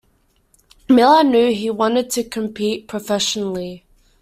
[0.89, 3.85] Miller knew he wanted to compete professionally.